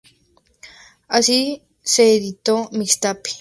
Así 1.07 1.61
se 1.83 2.15
editó 2.15 2.69
Mixtape! 2.71 3.29